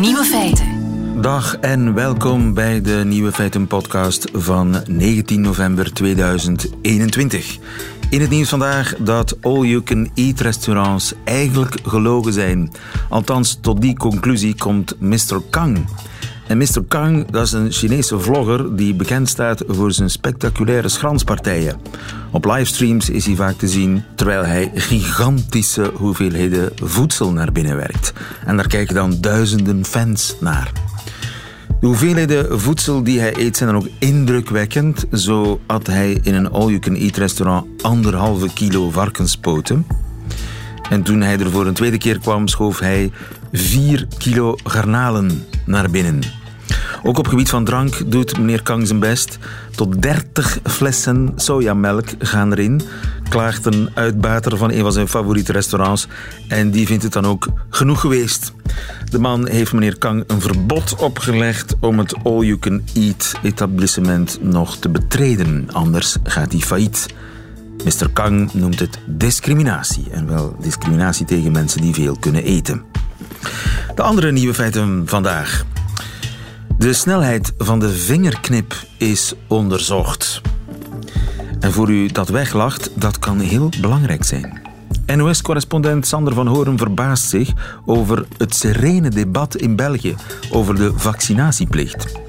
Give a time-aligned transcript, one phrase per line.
[0.00, 0.66] Nieuwe feiten.
[1.20, 7.58] Dag en welkom bij de Nieuwe Feiten podcast van 19 november 2021.
[8.10, 12.72] In het nieuws vandaag dat all-you-can-eat restaurants eigenlijk gelogen zijn.
[13.08, 15.40] Althans, tot die conclusie komt Mr.
[15.50, 15.86] Kang.
[16.46, 16.82] En Mr.
[16.88, 21.76] Kang, dat is een Chinese vlogger die bekend staat voor zijn spectaculaire schranspartijen.
[22.30, 28.12] Op livestreams is hij vaak te zien terwijl hij gigantische hoeveelheden voedsel naar binnen werkt.
[28.44, 30.72] En daar kijken dan duizenden fans naar.
[31.80, 35.06] De hoeveelheden voedsel die hij eet zijn dan ook indrukwekkend.
[35.12, 39.86] Zo at hij in een all-you-can-eat restaurant anderhalve kilo varkenspoten.
[40.90, 43.10] En toen hij er voor een tweede keer kwam, schoof hij
[43.56, 46.20] 4 kilo garnalen naar binnen.
[47.02, 49.38] Ook op gebied van drank doet meneer Kang zijn best.
[49.74, 52.80] Tot 30 flessen sojamelk gaan erin,
[53.28, 56.08] klaagt een uitbater van een van zijn favoriete restaurants.
[56.48, 58.52] En die vindt het dan ook genoeg geweest.
[59.10, 65.68] De man heeft meneer Kang een verbod opgelegd om het all-you-can-eat etablissement nog te betreden.
[65.72, 67.06] Anders gaat hij failliet.
[67.84, 68.10] Mr.
[68.12, 70.04] Kang noemt het discriminatie.
[70.10, 72.82] En wel discriminatie tegen mensen die veel kunnen eten.
[73.94, 75.64] De andere nieuwe feiten vandaag.
[76.78, 80.40] De snelheid van de vingerknip is onderzocht.
[81.60, 84.60] En voor u dat weglacht, dat kan heel belangrijk zijn.
[85.16, 87.52] NOS-correspondent Sander van Horen verbaast zich
[87.84, 90.14] over het serene debat in België
[90.50, 92.24] over de vaccinatieplicht.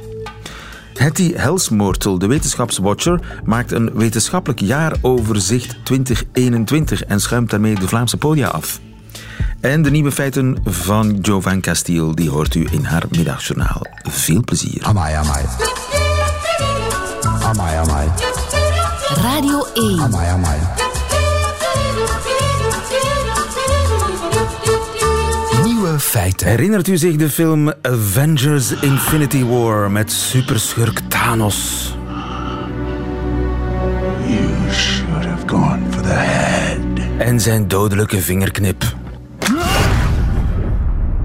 [0.94, 8.48] Hetty Helsmoortel, de wetenschapswatcher, maakt een wetenschappelijk jaaroverzicht 2021 en schuimt daarmee de Vlaamse podia
[8.48, 8.80] af.
[9.60, 13.82] En de nieuwe feiten van Jovan Castiel, die hoort u in haar middagjournaal.
[14.04, 14.84] Veel plezier.
[14.84, 15.46] Amai, amai.
[17.44, 18.08] Amai, amai.
[19.22, 20.00] Radio 1.
[20.00, 20.60] Amai, amai.
[25.64, 26.48] Nieuwe feiten.
[26.48, 31.96] Herinnert u zich de film Avengers Infinity War met superschurk Thanos?
[34.28, 36.78] You should have gone for the head.
[37.18, 38.96] En zijn dodelijke vingerknip.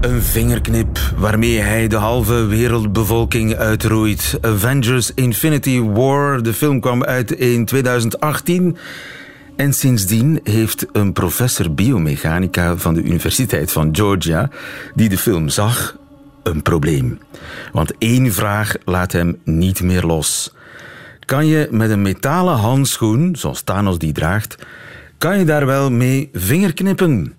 [0.03, 4.37] Een vingerknip waarmee hij de halve wereldbevolking uitroeit.
[4.41, 8.77] Avengers Infinity War, de film kwam uit in 2018.
[9.55, 14.49] En sindsdien heeft een professor biomechanica van de Universiteit van Georgia,
[14.95, 15.97] die de film zag,
[16.43, 17.19] een probleem.
[17.71, 20.53] Want één vraag laat hem niet meer los.
[21.25, 24.55] Kan je met een metalen handschoen, zoals Thanos die draagt,
[25.17, 27.33] kan je daar wel mee vingerknippen?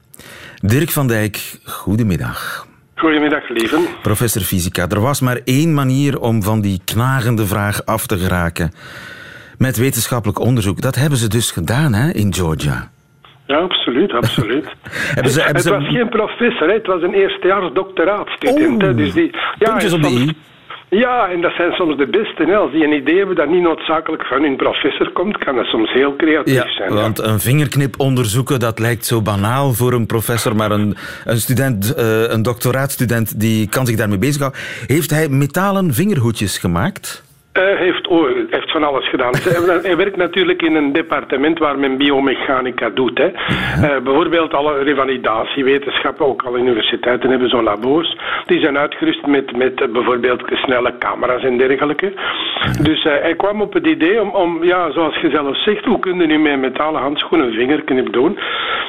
[0.67, 2.67] Dirk van Dijk, goedemiddag.
[2.95, 3.81] Goedemiddag, lieven.
[4.03, 8.71] Professor Fysica, er was maar één manier om van die knagende vraag af te geraken.
[9.59, 10.81] Met wetenschappelijk onderzoek.
[10.81, 12.91] Dat hebben ze dus gedaan hè, in Georgia.
[13.47, 14.65] Ja, absoluut, absoluut.
[15.15, 16.75] Hebben ze, hebben het ze was geen professor, hè.
[16.75, 18.83] het was een eerstejaars doctoraatstudent.
[18.83, 20.33] Oeh, Dus die, ja, puntjes op de i.
[20.99, 22.43] Ja, en dat zijn soms de beste.
[22.45, 22.57] Hè.
[22.57, 25.93] Als die een idee hebben dat niet noodzakelijk van hun professor komt, kan dat soms
[25.93, 26.95] heel creatief Ja, zijn.
[26.95, 31.95] want een vingerknip onderzoeken, dat lijkt zo banaal voor een professor, maar een, een student,
[31.95, 34.61] eh, een doctoraatstudent, die kan zich daarmee bezighouden.
[34.87, 37.25] Heeft hij metalen vingerhoedjes gemaakt?
[37.53, 39.33] Hij heeft, hij heeft van alles gedaan.
[39.83, 43.19] Hij- werkt natuurlijk in een departement waar men biomechanica doet.
[43.19, 43.29] Hè.
[43.29, 48.17] Eh, bijvoorbeeld alle revalidatiewetenschappen, ook alle universiteiten hebben zo'n labo's.
[48.47, 52.13] Die zijn uitgerust met, met eh, bijvoorbeeld snelle camera's en dergelijke.
[52.83, 55.99] Dus eh, hij kwam op het idee om, om, ja, zoals je zelf zegt, hoe
[55.99, 58.39] kun je nu met metalen handschoen een vingerknip doen?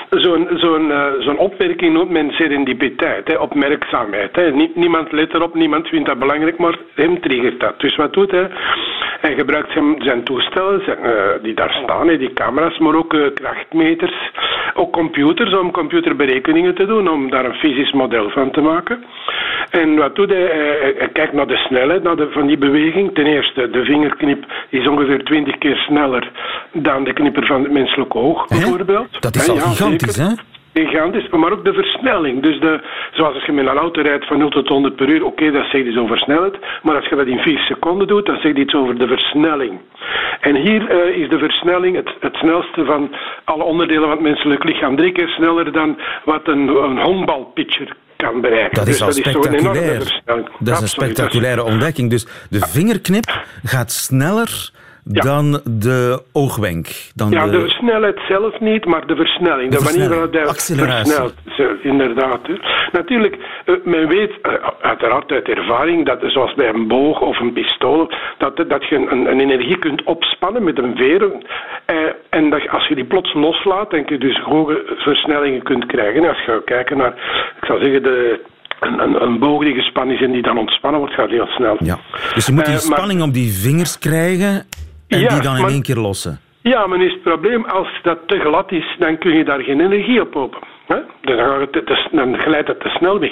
[0.10, 4.36] Zo'n zo'n zo'n opmerking noemt men serendipiteit, hè, opmerkzaamheid.
[4.36, 4.52] Hè.
[4.52, 7.80] Nie- niemand let erop, niemand vindt dat belangrijk, maar hem triggert dat.
[7.80, 8.50] Dus wat doet hij?
[9.26, 14.32] Hij gebruikt zijn, toestellen eh, die daar staan, die camera's, maar ook eh, krachtmeters,
[14.74, 19.04] ook computers om computerberekeningen te doen, om daar een fysisch model van te maken.
[19.70, 20.42] En wat doet hij?
[20.98, 23.14] Hij, kijkt naar de snelheid naar de, van die beweging.
[23.14, 26.32] Ten eerste, de vingerknip is ongeveer 20 keer sneller
[26.72, 29.22] dan de knipper van het menselijke oog, bijvoorbeeld.
[29.22, 30.34] Dat is al ja, gigantisch, hè?
[30.84, 32.42] Gigantisch, maar ook de versnelling.
[32.42, 32.82] Dus de,
[33.12, 35.66] zoals als je met een auto rijdt van 0 tot 100 per uur, oké, dat
[35.72, 36.56] zegt iets over snelheid.
[36.84, 39.80] Maar als je dat in 4 seconden doet, dan zegt iets over de versnelling.
[40.42, 44.64] En hier eh, is de versnelling het, het snelste van alle onderdelen van het menselijk
[44.64, 44.96] lichaam.
[44.96, 48.76] Drie keer sneller dan wat een, een honkbalpitcher kan bereiken.
[48.76, 50.02] Dat is Dus al spectaculair.
[50.02, 50.48] versnelling.
[50.60, 52.10] Dat is een spectaculaire ontdekking.
[52.10, 54.70] Dus de vingerknip gaat sneller
[55.12, 55.22] Ja.
[55.22, 56.88] dan de oogwenk.
[57.16, 57.52] Dan Ja, de...
[57.52, 59.72] de snelheid zelf niet, maar de versnelling.
[59.72, 61.34] De De, manier versnelling, waarop hij versnelt.
[61.84, 62.40] Inderdaad.
[62.92, 67.54] Natuurlijk, eh, men weet eh, uiteraard uit ervaring dat zoals bij een boog of een
[67.54, 71.32] pistool, dat, dat je een, een energie kunt opspannen met een veer.
[71.86, 71.96] eh,
[72.30, 76.28] en dat als je die plots loslaat, dan kun je dus hoge versnellingen kunt krijgen.
[76.28, 77.14] Als je gaat kijken naar,
[77.62, 78.40] ik zou zeggen, de
[78.80, 81.76] een, een, een boog die gespannen is en die dan ontspannen wordt, gaat heel snel.
[81.80, 81.98] Ja.
[82.34, 84.66] Dus je moet die maar- spanning op die vingers krijgen
[85.08, 86.40] en Ja, die dan in maar- één keer lossen.
[86.62, 89.80] Ja, maar is het probleem, als dat te glad is, dan kun je daar geen
[89.82, 90.60] energie op open.
[90.88, 90.98] Hè?
[91.22, 91.68] Dan,
[92.12, 93.32] dan glijdt het te snel weg.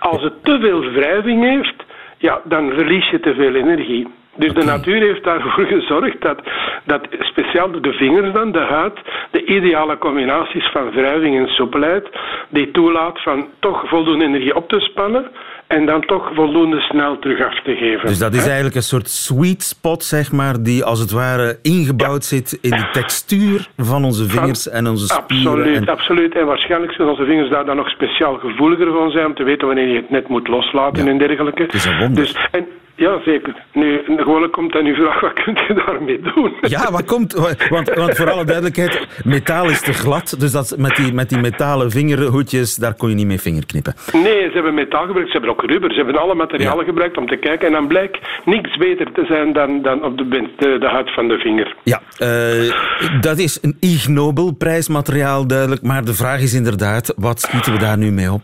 [0.00, 1.84] Als het te veel wrijving heeft,
[2.18, 4.08] ja, dan verlies je te veel energie.
[4.38, 6.38] Dus de natuur heeft daarvoor gezorgd dat,
[6.84, 8.98] dat speciaal de vingers dan, de huid,
[9.30, 12.08] de ideale combinaties van wrijving en soepelheid,
[12.48, 15.30] die toelaat van toch voldoende energie op te spannen
[15.66, 18.06] en dan toch voldoende snel terug af te geven.
[18.08, 22.24] Dus dat is eigenlijk een soort sweet spot, zeg maar, die als het ware ingebouwd
[22.24, 25.52] zit in de textuur van onze vingers en onze spieren.
[25.52, 26.34] Absoluut, en- absoluut.
[26.34, 29.66] En waarschijnlijk zullen onze vingers daar dan nog speciaal gevoeliger van zijn om te weten
[29.66, 31.10] wanneer je het net moet loslaten Ja.
[31.10, 31.62] en dergelijke.
[31.62, 32.22] Het is een wonder.
[32.24, 32.66] Dus, en,
[32.96, 33.54] ja, zeker.
[33.72, 36.52] Nu, gewoon komt dan uw vraag, wat kunt je daarmee doen?
[36.60, 37.32] Ja, wat komt...
[37.68, 41.38] Want, want voor alle duidelijkheid, metaal is te glad, dus dat, met, die, met die
[41.38, 43.94] metalen vingerhoedjes, daar kon je niet mee vingerknippen.
[44.12, 46.84] Nee, ze hebben metaal gebruikt, ze hebben ook rubber, ze hebben alle materialen Ja.
[46.84, 47.66] gebruikt om te kijken.
[47.66, 51.38] En dan blijkt niks beter te zijn dan, dan op de, de huid van de
[51.38, 51.74] vinger.
[51.82, 57.40] Ja, eh, dat is een Ig Nobel prijsmateriaal duidelijk, maar de vraag is inderdaad, wat
[57.40, 58.42] schieten we daar nu mee op?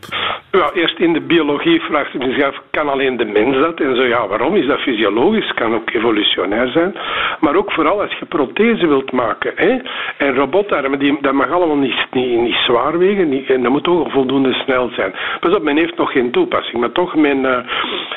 [0.60, 3.80] Ja, eerst in de biologie vraagt men zich af, kan alleen de mens dat?
[3.80, 4.56] En zo, ja, waarom?
[4.56, 5.52] Is dat fysiologisch?
[5.54, 6.94] Kan ook evolutionair zijn.
[7.40, 9.52] Maar ook vooral als je prothese wilt maken.
[9.56, 9.78] Hè?
[10.16, 13.28] En robotarmen, die, dat mag allemaal niet, niet, niet zwaar wegen.
[13.28, 15.14] Niet, en dat moet ook voldoende snel zijn.
[15.40, 16.80] Pas op, men heeft nog geen toepassing.
[16.80, 17.64] Maar toch, men, eh,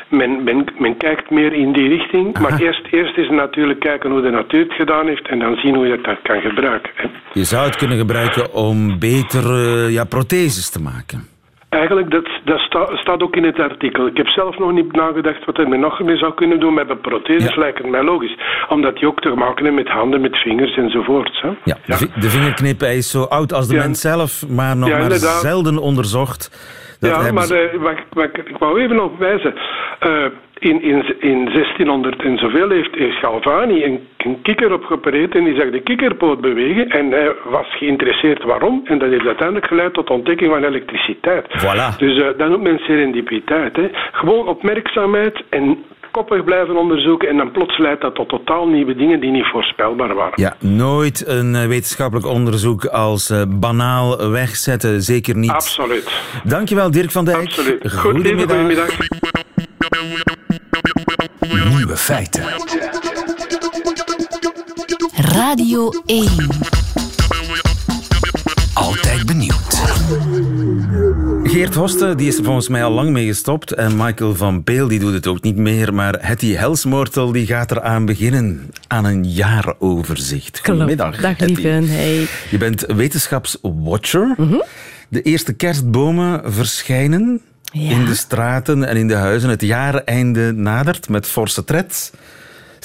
[0.09, 2.37] men, men, men kijkt meer in die richting.
[2.43, 5.27] Maar eerst, eerst is natuurlijk kijken hoe de natuur het gedaan heeft.
[5.27, 6.91] En dan zien hoe je dat kan gebruiken.
[6.95, 7.07] Hè?
[7.33, 11.34] Je zou het kunnen gebruiken om beter eh, ja, protheses te maken.
[11.75, 14.07] Eigenlijk, dat, dat sta- staat ook in het artikel.
[14.07, 16.73] Ik heb zelf nog niet nagedacht wat er mee nog mee zou kunnen doen.
[16.73, 17.59] Met de protheses Ja.
[17.59, 18.37] lijkt het mij logisch.
[18.69, 21.41] Omdat die ook te maken hebben met handen, met vingers enzovoort.
[21.41, 21.49] Hè?
[21.63, 24.89] Ja, de, vi- de vingerknip hij is zo oud als de mens zelf, maar nog
[24.89, 25.11] maar
[25.41, 26.49] zelden onderzocht.
[26.99, 29.53] Dat ja, maar ze- eh, wat, wat, ik wou even nog wijzen.
[29.99, 30.25] Eh,
[30.59, 35.55] in, in, in 1600 en zoveel heeft, heeft Galvani een, een kikker opgeopereerd en die
[35.55, 38.81] zag de kikkerpoot bewegen en hij was geïnteresseerd waarom.
[38.85, 41.45] En dat heeft uiteindelijk geleid tot de ontdekking van elektriciteit.
[41.47, 41.97] Voilà.
[41.97, 43.75] Dus eh, dat noemt men serendipiteit.
[43.75, 43.87] Hè.
[44.11, 45.83] Gewoon opmerkzaamheid en
[46.15, 50.15] koppig blijven onderzoeken en dan plots leidt dat tot totaal nieuwe dingen die niet voorspelbaar
[50.15, 50.33] waren.
[50.35, 55.51] Ja, nooit een eh, wetenschappelijk onderzoek als eh, banaal wegzetten, zeker niet.
[55.51, 56.11] Absoluut.
[56.43, 57.37] Dankjewel Dirk van Dijk.
[57.37, 57.91] Absoluut.
[57.91, 58.57] Goedemiddag.
[58.57, 58.97] goedemiddag.
[61.75, 62.43] Nieuwe feiten.
[65.15, 66.27] Radio 1.
[68.73, 70.74] Altijd benieuwd.
[71.55, 73.71] Geert Hoste die is er volgens mij al lang mee gestopt.
[73.71, 75.93] En Michael van Peel die doet het ook niet meer.
[75.93, 80.61] Maar Hetty Helsmoortel die gaat eraan beginnen aan een jaaroverzicht.
[80.63, 81.17] Goedemiddag.
[81.17, 81.67] Dag lieve.
[81.67, 82.27] Hey.
[82.49, 84.33] Je bent wetenschapswatcher.
[84.37, 84.55] Mhm.
[85.09, 87.41] De eerste kerstbomen verschijnen
[87.71, 87.89] Ja.
[87.89, 89.49] in de straten en in de huizen.
[89.49, 92.11] Het jaareinde nadert met forse tred.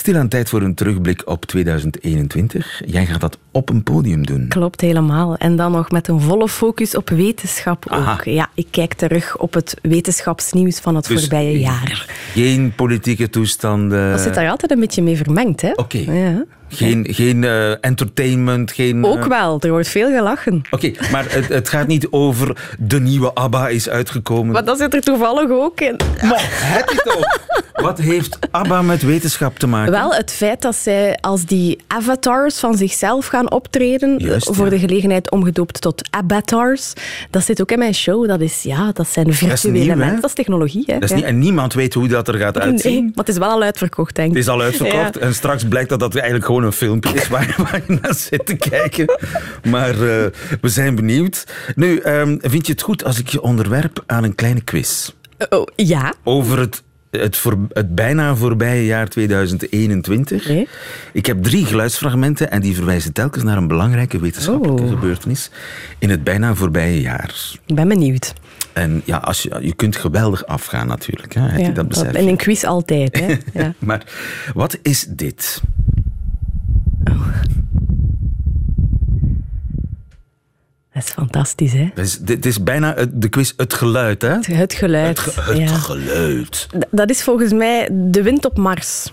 [0.00, 2.82] Stilaan tijd voor een terugblik op 2021.
[2.86, 4.48] Jij gaat dat op een podium doen.
[4.48, 5.36] Klopt helemaal.
[5.36, 8.12] En dan nog met een volle focus op wetenschap Aha.
[8.12, 8.24] ook.
[8.24, 12.06] Ja, ik kijk terug op het wetenschapsnieuws van het Dus voorbije jaar.
[12.32, 14.10] Geen politieke toestanden.
[14.10, 15.70] Dat zit daar altijd een beetje mee vermengd, hè?
[15.74, 15.98] Oké.
[15.98, 16.44] Ja.
[16.72, 19.04] Geen, geen eh, entertainment, geen...
[19.04, 20.62] Ook eh, wel, er wordt veel gelachen.
[20.70, 24.52] Oké, maar het, het gaat niet over de nieuwe ABBA is uitgekomen.
[24.52, 25.96] Maar dat zit er toevallig ook in.
[26.22, 27.38] Maar het is toch...
[27.72, 29.92] Wat heeft ABBA met wetenschap te maken?
[29.92, 34.64] Wel, het feit dat zij als die avatars van zichzelf gaan optreden, Juist, eh, voor
[34.64, 34.70] ja.
[34.70, 36.92] de gelegenheid omgedoopt tot avatars,
[37.30, 38.28] dat zit ook in mijn show.
[38.28, 40.20] Dat, is, ja, dat zijn virtuele mensen.
[40.20, 40.82] Dat is technologie.
[40.86, 40.98] Hè?
[40.98, 42.92] Dat is niet, en niemand weet hoe dat er gaat uitzien.
[42.92, 44.34] Nee, maar het is wel al uitverkocht, denk ik.
[44.34, 45.20] Het is al uitverkocht Ja.
[45.20, 48.46] en straks blijkt dat dat eigenlijk gewoon een filmpje is waar, waar je naar zit
[48.46, 49.18] te kijken.
[49.70, 50.26] Maar eh,
[50.60, 51.44] we zijn benieuwd.
[51.74, 55.10] Nu, ehm, vind je het goed als ik je onderwerp aan een kleine quiz?
[55.48, 56.14] Oh, ja.
[56.24, 60.50] over het, het, voor, het bijna voorbije jaar 2021.
[60.50, 60.64] Oké.
[61.12, 64.88] Ik heb drie geluidsfragmenten en die verwijzen telkens naar een belangrijke wetenschappelijke Oh.
[64.88, 65.50] gebeurtenis
[65.98, 67.34] in het bijna voorbije jaar.
[67.66, 68.32] Ik ben benieuwd.
[68.72, 72.36] En ja, als je, je kunt geweldig afgaan natuurlijk, hè, Ja, dat besef en een
[72.36, 73.18] quiz altijd.
[73.20, 73.26] Hè?
[73.62, 73.74] Ja.
[73.78, 74.04] Maar
[74.54, 75.60] wat is dit?
[81.00, 81.88] Dat is fantastisch, hè?
[81.94, 84.28] Het is, dit is bijna de quiz Het Geluid, hè?
[84.28, 85.24] Het- Het geluid.
[85.24, 85.66] Het, ge- het ja.
[85.66, 86.66] geluid.
[86.90, 89.12] Dat is volgens mij de wind op Mars.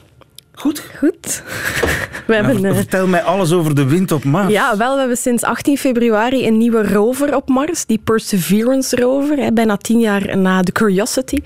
[0.60, 0.84] Goed.
[0.98, 1.44] Goed.
[2.28, 4.52] We hebben, Nou, eh, vertel mij alles over de wind op Mars.
[4.52, 9.38] ja, wel, we hebben sinds 18 februari een nieuwe rover op Mars, die Perseverance rover,
[9.38, 11.42] hè, bijna tien jaar na de Curiosity.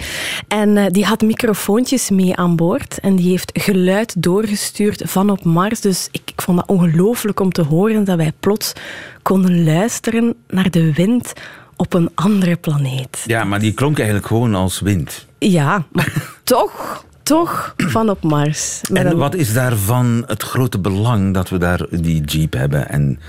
[0.48, 5.44] En eh, die had microfoontjes mee aan boord en die heeft geluid doorgestuurd van op
[5.44, 5.82] Mars.
[5.82, 8.74] Dus ik, ik vond dat ongelooflijk om te horen dat wij plots
[9.22, 11.34] konden luisteren naar de wind
[11.76, 13.24] op een andere planeet.
[13.26, 15.26] Ja, maar die klonk eigenlijk gewoon als wind.
[15.40, 16.14] Ja, maar
[16.44, 18.82] toch, toch van op Mars.
[18.94, 23.20] En wat is daarvan het grote belang dat we daar die jeep hebben en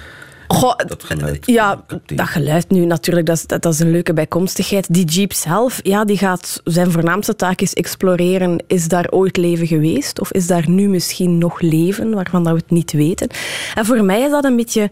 [0.53, 1.47] Goh, dat geluid?
[1.47, 4.95] Ja, dat geluid nu natuurlijk, dat is, dat, dat is een leuke bijkomstigheid.
[4.95, 8.65] Die jeep zelf, ja, die gaat, zijn voornaamste taak is exploreren.
[8.67, 10.21] Is daar ooit leven geweest?
[10.21, 13.29] Of is daar nu misschien nog leven, waarvan dat we het niet weten?
[13.75, 14.91] En voor mij is dat een beetje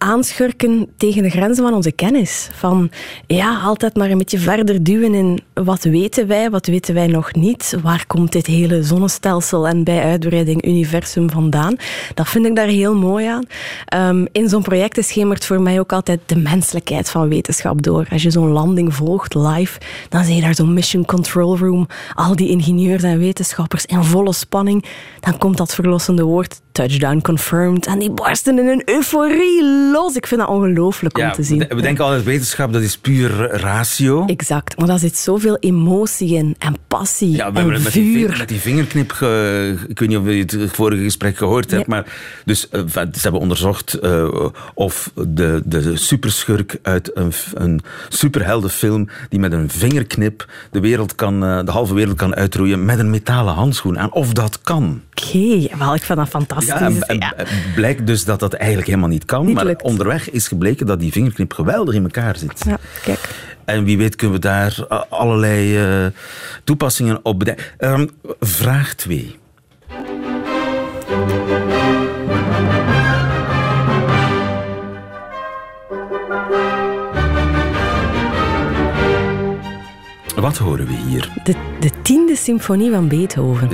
[0.00, 2.48] aanschurken tegen de grenzen van onze kennis.
[2.52, 2.90] Van
[3.26, 7.34] ja, altijd maar een beetje verder duwen in wat weten wij, wat weten wij nog
[7.34, 7.76] niet.
[7.82, 11.76] Waar komt dit hele zonnestelsel en bij uitbreiding universum vandaan?
[12.14, 13.44] Dat vind ik daar heel mooi aan.
[13.86, 18.06] Ehm, in zo'n project schemert voor mij ook altijd de menselijkheid van wetenschap door.
[18.10, 19.78] Als je zo'n landing volgt live,
[20.08, 24.32] dan zie je daar zo'n mission control room, al die ingenieurs en wetenschappers in volle
[24.32, 24.84] spanning.
[25.20, 30.14] Dan komt dat verlossende woord touchdown confirmed en die barsten in een euforie los.
[30.16, 31.58] Ik vind dat ongelooflijk om te zien.
[31.58, 34.24] we, we denken altijd wetenschap, dat is puur ratio.
[34.26, 38.12] Exact, maar daar zit zoveel emotie in en passie Ja, we en hebben met die,
[38.18, 38.36] vuur.
[38.38, 42.06] met die vingerknip, ge- ik weet niet of je het vorige gesprek gehoord hebt, maar
[42.44, 44.44] dus, eh, ze hebben onderzocht eh,
[44.80, 51.44] of de, de superschurk uit een, een superheldenfilm die met een vingerknip de, wereld kan,
[51.44, 54.12] eh, de halve wereld kan uitroeien met een metalen handschoen aan.
[54.12, 55.02] Of dat kan.
[55.14, 56.68] Oké, wel, ik vind dat fantastisch.
[56.68, 57.34] Ja, en, Ja.
[57.74, 59.46] blijkt dus dat dat eigenlijk helemaal niet kan.
[59.46, 59.82] Niet maar lukt.
[59.82, 62.62] onderweg is gebleken dat die vingerknip geweldig in elkaar zit.
[62.66, 63.28] Ja, kijk.
[63.64, 66.06] En wie weet kunnen we daar eh, allerlei eh,
[66.64, 67.64] toepassingen op bedenken.
[67.78, 68.06] Ehm,
[68.40, 69.38] vraag 2.
[80.40, 81.32] Wat horen we hier?
[81.44, 83.68] De, de tiende symfonie van Beethoven.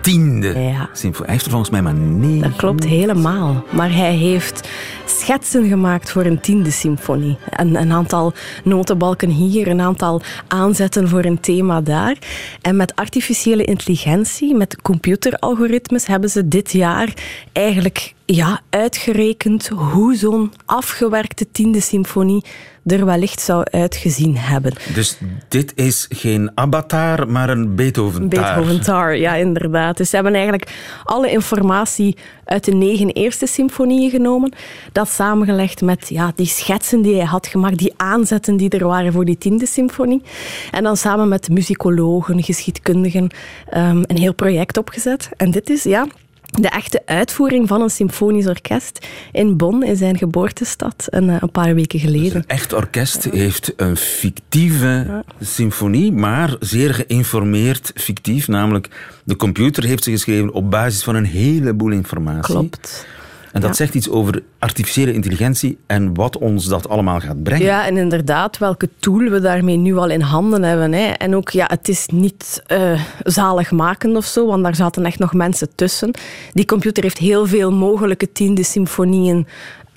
[0.00, 0.88] Tiende Ja.
[0.92, 1.24] symfonie.
[1.24, 2.40] Hij heeft er volgens mij maar negen.
[2.48, 3.64] Dat klopt helemaal.
[3.70, 4.68] Maar hij heeft
[5.04, 7.36] schetsen gemaakt voor een tiende symfonie.
[7.50, 8.32] Een, een aantal
[8.64, 12.16] notenbalken hier, een aantal aanzetten voor een thema daar.
[12.60, 17.14] En met artificiële intelligentie, met computeralgoritmes, hebben ze dit jaar
[17.52, 22.44] eigenlijk ja, uitgerekend hoe zo'n afgewerkte tiende symfonie
[22.86, 24.72] er wellicht zou uitgezien hebben.
[24.94, 25.18] Dus
[25.48, 28.28] dit is geen Avatar, maar een Beethoven.
[28.28, 29.96] Beethoven Tar, ja, inderdaad.
[29.96, 30.70] Dus ze hebben eigenlijk
[31.04, 34.52] alle informatie uit de negen eerste symfonieën genomen.
[34.92, 39.12] Dat samengelegd met ja, die schetsen die hij had gemaakt, die aanzetten die er waren
[39.12, 40.22] voor die tiende symfonie.
[40.70, 43.30] En dan samen met muzikologen, geschiedkundigen,
[43.70, 45.28] ehm, een heel project opgezet.
[45.36, 46.06] En dit is, ja...
[46.50, 51.50] De echte uitvoering van een symfonisch orkest in Bonn, in zijn geboortestad, een, eh, een
[51.50, 52.36] paar weken geleden.
[52.36, 58.48] Een echt orkest heeft een fictieve symfonie, maar zeer geïnformeerd fictief.
[58.48, 58.88] Namelijk,
[59.24, 62.54] de computer heeft ze geschreven op basis van een heleboel informatie.
[62.54, 63.06] Klopt.
[63.52, 63.76] En dat Ja.
[63.76, 67.64] zegt iets over artificiële intelligentie en wat ons dat allemaal gaat brengen.
[67.66, 70.92] Ja, en inderdaad, welke tool we daarmee nu al in handen hebben.
[70.92, 71.06] Hè.
[71.06, 75.34] En ook, ja, het is niet eh zaligmakend of zo, want daar zaten echt nog
[75.34, 76.10] mensen tussen.
[76.52, 79.46] Die computer heeft heel veel mogelijke tiende symfonieën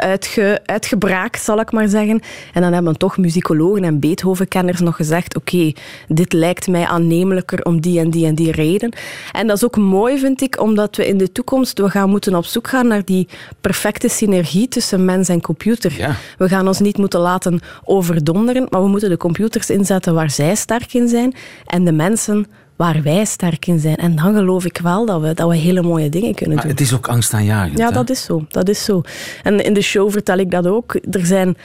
[0.02, 2.22] uitge, uitgebraakt, zal ik maar zeggen.
[2.54, 5.72] En dan hebben toch muzikologen en Beethoven-kenners nog gezegd oké,
[6.08, 8.94] dit lijkt mij aannemelijker om die en die en die reden.
[9.32, 12.36] En dat is ook mooi, vind ik, omdat we in de toekomst we gaan moeten
[12.36, 13.28] op zoek gaan naar die
[13.62, 15.94] perfecte synergie tussen mens en computer.
[15.98, 16.16] Ja.
[16.38, 20.56] We gaan ons niet moeten laten overdonderen, maar we moeten de computers inzetten waar zij
[20.56, 21.34] sterk in zijn
[21.66, 22.46] en de mensen
[22.82, 23.96] waar wij sterk in zijn.
[23.96, 26.74] En dan geloof ik wel dat we, dat we hele mooie dingen kunnen Maar doen.
[26.74, 27.78] het is ook angstaanjagend.
[27.78, 27.94] Ja, hè?
[27.94, 28.46] dat is zo.
[28.50, 29.02] Dat is zo.
[29.44, 30.96] En in de show vertel ik dat ook.
[31.12, 31.58] Er zijn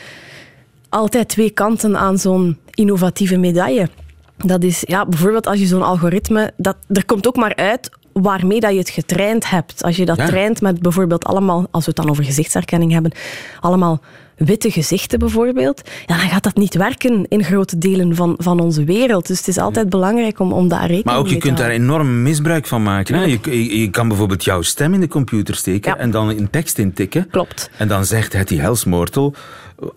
[0.88, 3.88] altijd twee kanten aan zo'n innovatieve medaille.
[4.36, 6.52] Dat is, ja, bijvoorbeeld als je zo'n algoritme...
[6.56, 7.90] Dat, er komt ook maar uit
[8.22, 9.82] waarmee dat je het getraind hebt.
[9.82, 10.26] Als je dat Ja.
[10.26, 13.12] traint met bijvoorbeeld allemaal, als we het dan over gezichtsherkenning hebben,
[13.60, 14.00] allemaal
[14.36, 18.84] witte gezichten bijvoorbeeld, ja, dan gaat dat niet werken in grote delen van, van onze
[18.84, 19.26] wereld.
[19.26, 21.58] Dus het is altijd belangrijk om, om daar rekening Maar ook, je mee te kunt
[21.58, 21.88] daar houden.
[21.88, 23.14] enorm misbruik van maken.
[23.14, 23.24] Hè?
[23.24, 25.98] Je, je, je kan bijvoorbeeld jouw stem in de computer steken Ja.
[25.98, 27.28] en dan een tekst intikken.
[27.30, 27.70] Klopt.
[27.76, 29.34] En dan zegt het die helsmoortel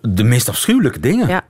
[0.00, 1.28] de meest afschuwelijke dingen.
[1.28, 1.42] Ja.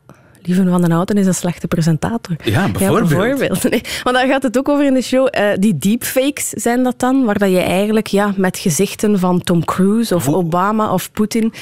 [0.42, 2.37] Lieven van den Houten is een slechte presentator.
[2.44, 3.09] Ja, bijvoorbeeld.
[3.09, 3.62] bijvoorbeeld.
[3.70, 5.28] Nee, want daar gaat het ook over in de show.
[5.30, 9.64] Eh, die deepfakes zijn dat dan, waar dat je eigenlijk ja, met gezichten van Tom
[9.64, 11.52] Cruise of Hoe- Obama of Poetin...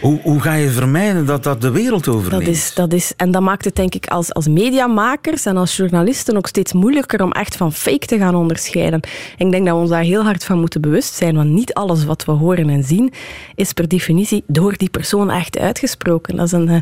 [0.00, 2.44] Hoe, hoe ga je vermijden dat dat de wereld overneemt?
[2.44, 5.76] Dat is, dat is, en dat maakt het denk ik als, als mediamakers en als
[5.76, 9.00] journalisten ook steeds moeilijker om echt van fake te gaan onderscheiden.
[9.38, 11.74] En ik denk dat we ons daar heel hard van moeten bewust zijn, want niet
[11.74, 13.12] alles wat we horen en zien
[13.54, 16.36] is per definitie door die persoon echt uitgesproken.
[16.36, 16.80] Dat is een, eh,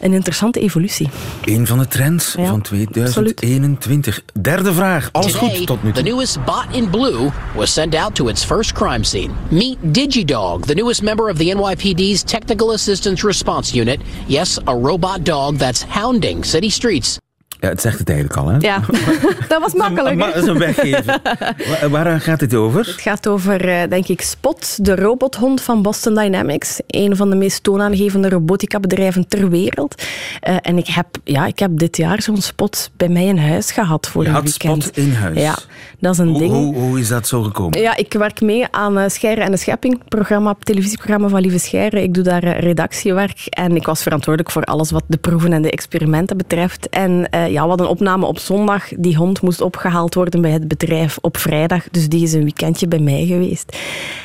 [0.00, 1.08] een interessante evolutie.
[1.44, 4.22] Een van de trends Ja, van 2021.
[4.40, 5.08] Derde vraag.
[5.12, 6.10] Alles Today, goed tot nu the toe.
[6.12, 9.30] newest bot in blue was sent out to its first crime scene.
[9.48, 14.00] Meet DigiDog, the newest member of the NYPD's Technical Assistance Response Unit.
[14.26, 17.18] Yes, a robot dog that's hounding city streets.
[17.60, 18.56] Ja, het zegt het eigenlijk al, hè?
[18.58, 18.80] Ja,
[19.48, 20.18] dat was makkelijk.
[20.18, 21.04] Dat is een weggeven.
[21.80, 22.86] Wa- Waar gaat dit over?
[22.86, 26.80] Het gaat over, eh, denk ik, Spot, de robothond van Boston Dynamics.
[26.86, 30.02] Een van de meest toonaangevende robotica-bedrijven ter wereld.
[30.40, 33.70] Eh, en ik heb, ja, ik heb dit jaar zo'n Spot bij mij in huis
[33.70, 34.82] gehad voor Je een weekend.
[34.82, 35.38] Spot in huis.
[35.40, 35.58] Ja,
[35.98, 36.52] dat is een Hoe, ding.
[36.52, 37.80] hoe, hoe is dat zo gekomen?
[37.80, 42.02] Ja, ik werk mee aan uh, Scheire en de Schepping, programma, televisieprogramma van Lieve Scheire.
[42.02, 45.62] Ik doe daar uh, redactiewerk en ik was verantwoordelijk voor alles wat de proeven en
[45.62, 46.88] de experimenten betreft.
[46.88, 48.88] En uh, ja, we hadden een opname op zondag.
[48.98, 52.88] Die hond moest opgehaald worden bij het bedrijf op vrijdag, dus die is een weekendje
[52.88, 53.76] bij mij geweest.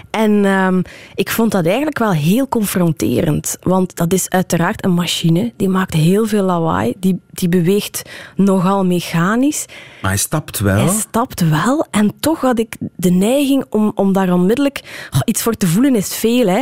[0.09, 0.81] En um,
[1.15, 5.93] ik vond dat eigenlijk wel heel confronterend, want dat is uiteraard een machine, die maakt
[5.93, 8.01] heel veel lawaai, die, die beweegt
[8.35, 9.65] nogal mechanisch.
[10.01, 10.85] Maar hij stapt wel.
[10.85, 11.59] Hij stapt wel.
[11.91, 14.81] En toch had ik de neiging om, om daar onmiddellijk...
[15.13, 16.61] Oh, iets voor te voelen is veel, hè.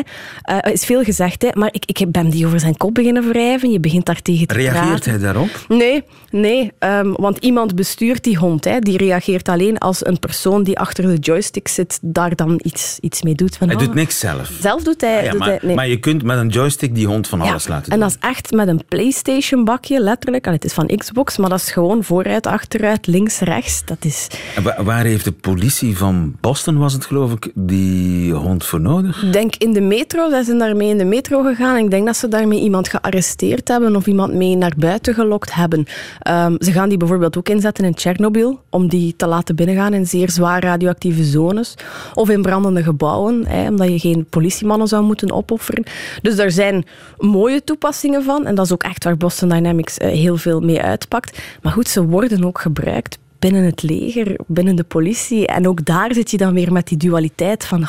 [0.66, 1.50] Uh, is veel gezegd, hè.
[1.54, 3.72] Maar ik, ik ben die over zijn kop beginnen wrijven.
[3.72, 5.12] Je begint daar tegen te Reageert praten.
[5.12, 5.66] hij daarop?
[5.68, 6.72] Nee, nee.
[6.80, 8.64] Um, want iemand bestuurt die hond.
[8.64, 8.80] Hè.
[8.80, 13.22] Die reageert alleen als een persoon die achter de joystick zit daar dan iets, iets
[13.22, 13.58] mee doet.
[13.58, 14.52] Van, Hij oh, doet niks zelf.
[14.62, 15.18] Zelf doet hij...
[15.18, 15.76] Ah, ja, doet maar, hij nee.
[15.76, 18.08] maar je kunt met een joystick die hond van Ja, alles laten En doen.
[18.08, 20.46] dat is echt met een PlayStation bakje, letterlijk.
[20.46, 23.82] Het is van Xbox, maar dat is gewoon vooruit, achteruit, links, rechts.
[23.86, 24.28] Dat is...
[24.56, 29.24] En waar heeft de politie van Boston, was het geloof ik, die hond voor nodig?
[29.24, 31.78] Ik denk in de metro, zij zijn daarmee in de metro gegaan.
[31.78, 35.80] Ik denk dat ze daarmee iemand gearresteerd hebben of iemand mee naar buiten gelokt hebben.
[36.28, 40.08] Um, ze gaan die bijvoorbeeld ook inzetten in Tsjernobyl, om die te laten binnengaan in
[40.08, 41.74] zeer zwaar radioactieve zones.
[42.14, 45.84] Of in brandende gebouwen, hè, omdat je geen politiemannen zou moeten opofferen.
[46.22, 46.86] Dus daar zijn
[47.18, 48.46] mooie toepassingen van.
[48.46, 51.40] En dat is ook echt waar Boston Dynamics uh, heel veel mee uitpakt.
[51.62, 55.48] Maar goed, ze worden ook gebruikt binnen het leger, binnen de politie.
[55.48, 57.86] En ook daar zit je dan weer met die dualiteit van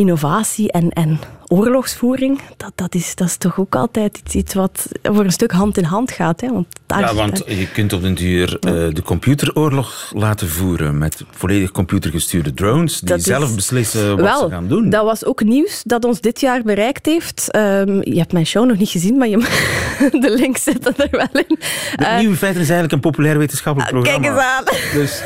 [0.00, 2.40] innovatie en, en oorlogsvoering.
[2.56, 5.76] Dat, dat, is, dat is toch ook altijd iets, iets wat voor een stuk hand
[5.78, 6.40] in hand gaat.
[6.40, 6.48] Hè?
[6.52, 11.24] Want daar, Ja, want je kunt op den duur uh, de computeroorlog laten voeren met
[11.30, 14.90] volledig computergestuurde drones die Dat zelf beslissen wat Wel, ze gaan doen.
[14.90, 17.50] dat was ook nieuws dat ons dit jaar bereikt heeft.
[17.50, 19.38] Ehm, je hebt mijn show nog niet gezien, maar je,
[20.24, 21.56] de link zit er wel in.
[21.96, 24.58] De Eh, Nieuwe Feiten is eigenlijk een populair wetenschappelijk kijk programma.
[24.58, 24.98] eens aan.
[25.00, 25.22] Dus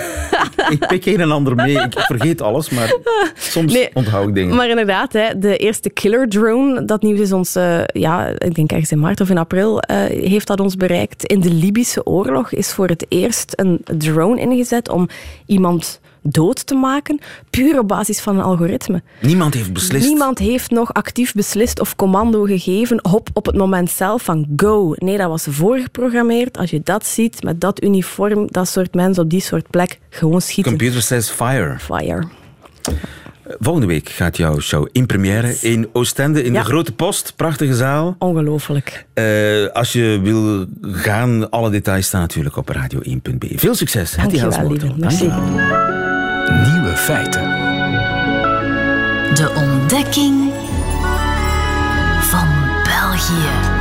[0.71, 1.79] ik pik een en ander mee.
[1.79, 2.95] Ik vergeet alles, maar
[3.39, 4.57] soms Nee, onthoud ik dingen.
[4.61, 8.71] Maar inderdaad, hè, de eerste killer drone, dat nieuws is ons, uh, ja, ik denk
[8.71, 11.25] ergens in maart of in april, uh, heeft dat ons bereikt.
[11.25, 15.09] In de Libische oorlog is voor het eerst een drone ingezet om
[15.47, 17.19] iemand dood te maken,
[17.51, 19.03] puur op basis van een algoritme.
[19.21, 20.07] Niemand heeft beslist.
[20.07, 24.95] Niemand heeft nog actief beslist of commando gegeven op, op het moment zelf van go.
[24.97, 26.59] Nee, dat was voorgeprogrammeerd.
[26.59, 30.41] Als je dat ziet, met dat uniform, dat soort mensen op die soort plek, gewoon
[30.41, 30.73] schieten.
[30.73, 31.79] Computer says fire.
[31.79, 32.29] Fire.
[33.59, 36.61] Volgende week gaat jouw show in première in Oostende in Ja.
[36.63, 37.33] de Grote Post.
[37.37, 38.17] Prachtige zaal.
[38.19, 39.07] Ongelooflijk.
[39.15, 43.49] Uh, als je wil gaan, alle details staan natuurlijk op radio1.be.
[43.57, 44.15] Veel succes.
[44.15, 44.93] Dankjewel, lieve.
[44.97, 45.25] Merci.
[46.73, 47.43] Nieuwe feiten.
[49.35, 50.53] De ontdekking
[52.21, 52.49] van
[52.85, 53.80] België.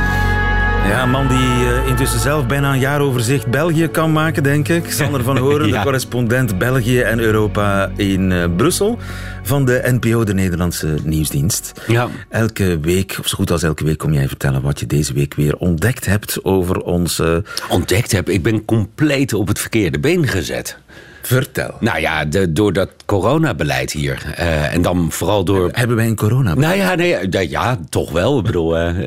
[0.90, 4.90] Ja, een man die uh, intussen zelf bijna een jaaroverzicht België kan maken, denk ik.
[4.92, 5.76] Sander van Horen, Ja.
[5.76, 8.98] de correspondent België en Europa in uh, Brussel
[9.42, 11.72] van de NPO, de Nederlandse Nieuwsdienst.
[11.86, 12.08] Ja.
[12.28, 15.34] Elke week, of zo goed als elke week, kom jij vertellen wat je deze week
[15.34, 17.44] weer ontdekt hebt over onze...
[17.68, 20.78] Ontdekt heb, ik ben compleet op het verkeerde been gezet.
[21.22, 21.76] Vertel.
[21.80, 24.32] Nou ja, de, door dat coronabeleid hier.
[24.36, 26.54] eh, en dan vooral door Hebben wij een corona?
[26.54, 28.38] Nou ja, nee, ja, ja, toch wel.
[28.38, 28.98] Ik bedoel, eh,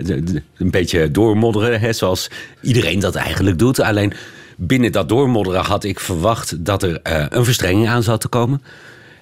[0.58, 2.30] een beetje doormodderen, hè, zoals
[2.62, 3.80] iedereen dat eigenlijk doet.
[3.80, 4.14] Alleen
[4.56, 8.62] binnen dat doormodderen had ik verwacht dat er eh, een verstrenging aan zat te komen.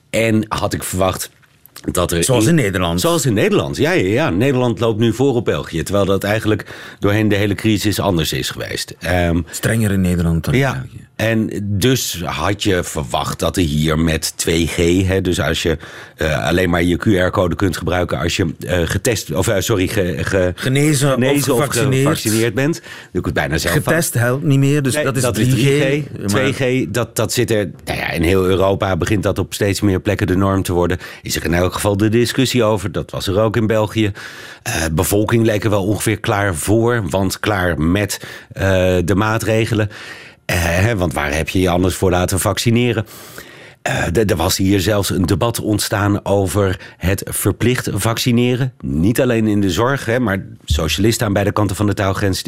[0.10, 1.30] En had ik verwacht
[1.92, 2.24] dat er...
[2.24, 3.02] Zoals in Nederland.
[3.02, 4.30] Zoals in Nederland, ja, ja, ja.
[4.30, 5.84] Nederland loopt nu voor op België.
[5.84, 6.66] Terwijl dat eigenlijk
[7.00, 8.94] doorheen de hele crisis anders is geweest.
[9.00, 11.08] Ehm, Strenger in Nederland dan in ja, België.
[11.16, 15.78] en dus had je verwacht dat er hier met 2G, hè, dus als je
[16.16, 20.16] eh, alleen maar je QR-code kunt gebruiken als je eh, getest, of eh, sorry, ge,
[20.22, 22.54] ge- Genezen, genezen of of gevaccineerd.
[22.54, 22.82] bent.
[23.12, 23.74] Doe ik het bijna zelf.
[23.74, 25.58] Getest helpt niet meer, dus Nee, dat is 3G.
[25.58, 26.32] 3G.
[26.32, 27.70] maar 2G, dat, dat zit er.
[27.86, 30.98] Nou ja, in heel Europa begint dat op steeds meer plekken de norm te worden.
[31.22, 32.92] Is er in elk geval de discussie over.
[32.92, 34.12] Dat was er ook in België.
[34.64, 38.22] Eh bevolking leek er wel ongeveer klaar voor, want klaar met
[38.54, 38.64] eh,
[39.06, 39.90] de maatregelen.
[40.46, 43.06] Eh, want waar heb je je anders voor laten vaccineren?
[44.14, 48.74] Er was hier zelfs een debat ontstaan over het verplicht vaccineren.
[48.80, 52.44] Niet alleen in de zorg, hè, maar socialisten aan beide kanten van de touwgrens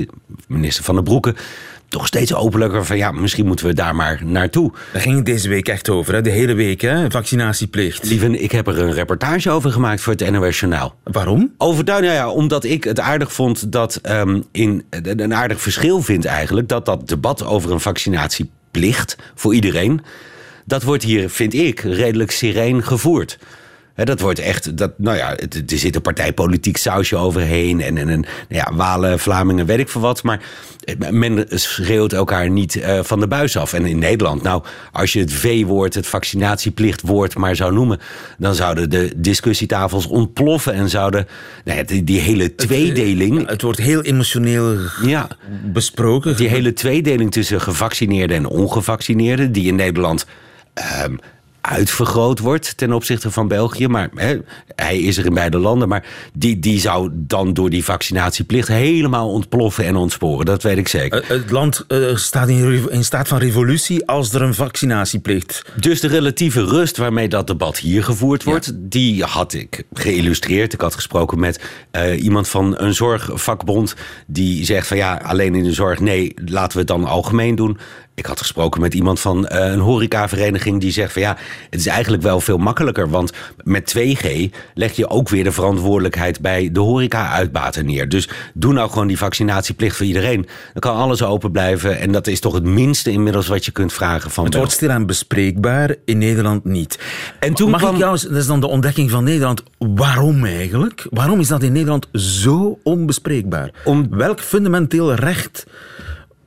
[0.47, 1.35] minister Van den Broeke
[1.93, 4.71] toch steeds openlijker van ja, misschien moeten we daar maar naartoe.
[4.91, 6.21] Daar ging het deze week echt over, hè?
[6.21, 7.11] de hele week, hè?
[7.11, 8.03] vaccinatieplicht.
[8.03, 10.95] Lieve, ik heb er een reportage over gemaakt voor het NOS Journaal.
[11.03, 11.53] Waarom?
[11.57, 16.25] Over, nou ja, omdat ik het aardig vond dat ehm, in een aardig verschil vind
[16.25, 20.01] eigenlijk dat dat debat over een vaccinatieplicht voor iedereen,
[20.65, 23.37] dat wordt hier, vind ik, redelijk sereen gevoerd.
[23.95, 27.81] Dat wordt echt, dat, nou ja, het- er zit een partijpolitiek sausje overheen.
[27.81, 30.23] En, en, en nou ja, Walen, Vlamingen, weet ik veel wat.
[30.23, 30.41] Maar
[31.11, 33.73] men schreeuwt elkaar niet eh, van de buis af.
[33.73, 37.99] En in Nederland, nou, als je het V-woord, het vaccinatieplichtwoord maar zou noemen.
[38.37, 40.73] dan zouden de discussietafels ontploffen.
[40.73, 41.27] En zouden
[41.65, 43.47] nou ja, die, die hele tweedeling.
[43.47, 45.27] Het wordt heel emotioneel Ja,
[45.73, 46.35] besproken.
[46.37, 50.25] die hele tweedeling tussen gevaccineerden en ongevaccineerden, die in Nederland
[50.73, 51.15] ehm,
[51.69, 53.87] uitvergroot wordt ten opzichte van België.
[53.87, 54.37] Maar hè,
[54.75, 55.87] hij is er in beide landen.
[55.87, 60.45] Maar die, die zou dan door die vaccinatieplicht helemaal ontploffen en ontsporen.
[60.45, 61.21] Dat weet ik zeker.
[61.21, 65.63] Eh, Het land eh, staat in staat van revolutie als er een vaccinatieplicht...
[65.75, 70.73] Dus de relatieve rust waarmee dat debat hier gevoerd wordt, die had ik geïllustreerd.
[70.73, 73.95] Ik had gesproken met eh, iemand van een zorgvakbond
[74.27, 77.77] die zegt van ja, alleen in de zorg, nee, laten we het dan algemeen doen.
[78.15, 81.37] Ik had gesproken met iemand van eh, een horecavereniging die zegt van ja,
[81.69, 83.31] het is eigenlijk wel veel makkelijker, want
[83.63, 84.27] met 2G
[84.73, 88.09] leg je ook weer de verantwoordelijkheid bij de horeca-uitbater neer.
[88.09, 90.41] Dus doe nou gewoon die vaccinatieplicht voor iedereen.
[90.73, 93.93] Dan kan alles open blijven en dat is toch het minste inmiddels wat je kunt
[93.93, 96.99] vragen van Het wordt stilaan bespreekbaar, in Nederland niet.
[97.39, 100.45] En toen Mag kwam- ik jou, eens- dat is dan de ontdekking van Nederland, waarom
[100.45, 101.05] eigenlijk?
[101.09, 103.71] Waarom is dat in Nederland zo onbespreekbaar?
[103.83, 105.65] Om- Welk fundamenteel recht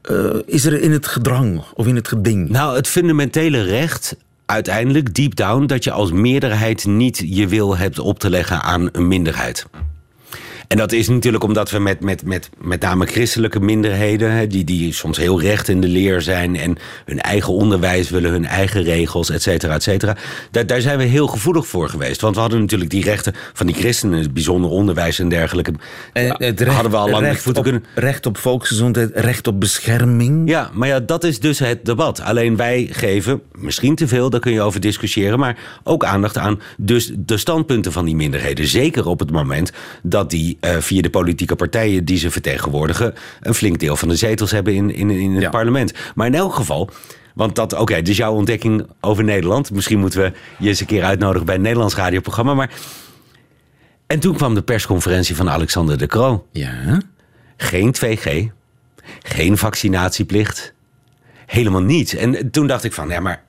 [0.06, 2.48] eh, is er in het gedrang of in het geding?
[2.48, 4.16] Nou, het fundamentele recht,
[4.46, 8.88] uiteindelijk, deep down, dat je als meerderheid niet je wil hebt op te leggen aan
[8.92, 9.66] een minderheid.
[10.68, 14.64] En dat is natuurlijk omdat we met, met, met, met name christelijke minderheden, hè, die,
[14.64, 18.82] die soms heel recht in de leer zijn en hun eigen onderwijs willen, hun eigen
[18.82, 20.16] regels, et cetera, et cetera.
[20.50, 22.20] Daar, daar zijn we heel gevoelig voor geweest.
[22.20, 25.72] Want we hadden natuurlijk die rechten van die christenen, het bijzonder onderwijs en dergelijke.
[26.12, 27.88] Eh, ja, het recht, hadden we al lang recht, voeten op, kunnen.
[27.94, 30.48] recht op volksgezondheid, recht op bescherming.
[30.48, 32.20] Ja, maar ja, dat is dus het debat.
[32.20, 35.38] Alleen wij geven, misschien te veel, daar kun je over discussiëren...
[35.38, 38.66] maar ook aandacht aan dus de standpunten van die minderheden.
[38.66, 43.14] Zeker op het moment dat die eh, via de politieke partijen die ze vertegenwoordigen...
[43.40, 45.50] een flink deel van de zetels hebben in, in, in het Ja.
[45.50, 45.92] parlement.
[46.14, 46.90] Maar in elk geval...
[47.34, 49.70] Want dat, oké, dus jouw ontdekking over Nederland.
[49.70, 52.54] Misschien moeten we je eens een keer uitnodigen bij een Nederlands radioprogramma.
[52.54, 52.70] Maar...
[54.06, 56.46] En toen kwam de persconferentie van Alexander de Croo.
[56.52, 57.00] Ja.
[57.56, 58.44] Geen 2G,
[59.22, 60.74] geen vaccinatieplicht,
[61.46, 62.14] helemaal niets.
[62.14, 63.42] En toen dacht ik van, ja, maar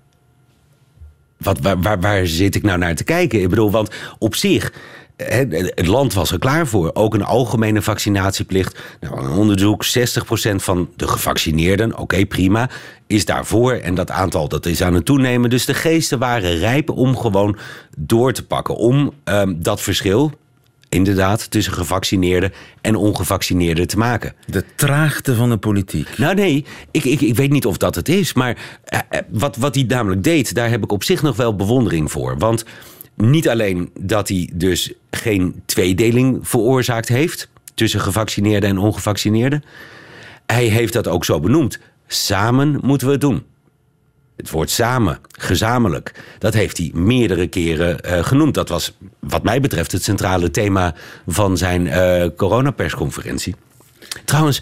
[1.37, 3.41] wat, waar, waar, waar zit ik nou naar te kijken?
[3.41, 3.89] Ik bedoel, want
[4.19, 4.73] op zich,
[5.17, 6.91] het land was er klaar voor.
[6.93, 8.79] Ook een algemene vaccinatieplicht.
[8.99, 9.89] Nou, een onderzoek, 60%
[10.55, 12.69] van de gevaccineerden, oké, prima,
[13.07, 13.73] is daarvoor.
[13.73, 15.49] En dat aantal dat is aan het toenemen.
[15.49, 17.57] Dus de geesten waren rijp om gewoon
[17.97, 18.75] door te pakken.
[18.75, 20.31] Om ehm, dat verschil,
[20.89, 24.33] inderdaad, tussen gevaccineerden en ongevaccineerden te maken.
[24.45, 26.17] De traagte van de politiek.
[26.17, 28.33] Nou nee, ik, ik, ik weet niet of dat het is.
[28.33, 31.55] Maar eh, eh, wat, wat hij namelijk deed, daar heb ik op zich nog wel
[31.55, 32.37] bewondering voor.
[32.37, 32.65] Want
[33.17, 37.49] niet alleen dat hij dus geen tweedeling veroorzaakt heeft...
[37.73, 39.63] tussen gevaccineerden en ongevaccineerden.
[40.45, 41.79] Hij heeft dat ook zo benoemd.
[42.07, 43.43] Samen moeten we het doen.
[44.35, 48.53] Het woord samen, gezamenlijk, dat heeft hij meerdere keren eh, genoemd.
[48.53, 50.95] Dat was, wat mij betreft, het centrale thema
[51.27, 53.55] van zijn eh coronapersconferentie.
[54.25, 54.61] Trouwens,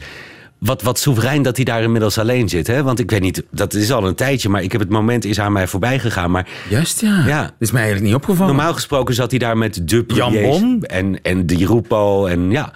[0.58, 2.68] wat, wat soeverein dat hij daar inmiddels alleen zit.
[2.68, 2.84] Hè?
[2.84, 5.40] Want ik weet niet, dat is al een tijdje, maar ik heb het moment is
[5.40, 6.32] aan mij voorbij gegaan.
[6.32, 7.24] Maar Juist, ja.
[7.28, 7.42] Ja.
[7.42, 8.56] Dat is mij eigenlijk niet opgevallen.
[8.56, 10.84] normaal gesproken zat hij daar met de Jan premiers Bon.
[10.84, 12.74] en, en Di Rupo en ja.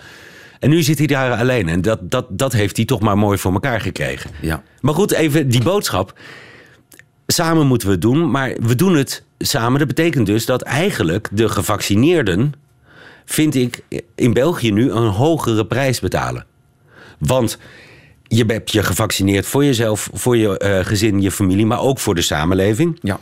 [0.60, 1.70] En nu zit hij daar alleen.
[1.70, 4.30] En dat, dat, dat heeft hij toch maar mooi voor elkaar gekregen.
[4.42, 4.64] Ja.
[4.82, 6.20] Maar goed, even die boodschap.
[7.28, 9.80] Samen moeten we het doen, maar we doen het samen.
[9.80, 12.54] Dat betekent dus dat eigenlijk de gevaccineerden,
[13.26, 13.84] vind ik,
[14.16, 16.46] in België nu een hogere prijs betalen.
[17.20, 17.58] Want
[18.24, 22.16] je hebt je gevaccineerd voor jezelf, voor je eh, gezin, je familie, maar ook voor
[22.16, 23.00] de samenleving.
[23.02, 23.20] Ja.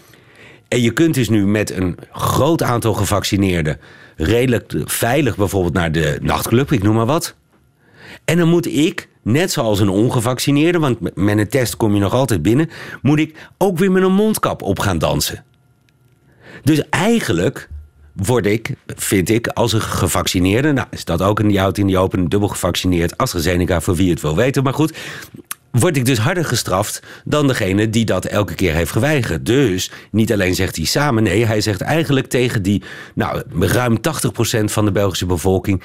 [0.67, 3.79] En je kunt dus nu met een groot aantal gevaccineerden
[4.15, 7.35] redelijk veilig bijvoorbeeld naar de nachtclub, ik noem maar wat.
[8.25, 12.13] En dan moet ik, net zoals een ongevaccineerde, want met een test kom je nog
[12.13, 12.69] altijd binnen,
[13.01, 15.43] moet ik ook weer met een mondkap op gaan dansen.
[16.63, 17.69] Dus eigenlijk
[18.25, 21.87] word ik, vind ik, als een gevaccineerde, nou is dat ook in die oud in
[21.87, 24.97] die open, dubbel gevaccineerd, AstraZeneca voor wie het wil weten, maar goed,
[25.71, 29.45] word ik dus harder gestraft dan degene die dat elke keer heeft geweigerd.
[29.45, 34.63] Dus niet alleen zegt hij samen, nee, hij zegt eigenlijk tegen die, nou, ruim 80%
[34.63, 35.81] van de Belgische bevolking,